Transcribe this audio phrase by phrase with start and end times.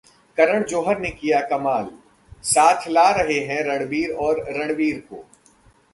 [0.37, 1.89] करण जौहर ने किया कमाल,
[2.43, 5.23] साथ ला रहे हैं रणबीर और रणवीर को